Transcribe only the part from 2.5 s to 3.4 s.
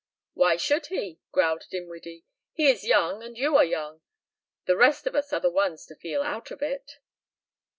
"He is young and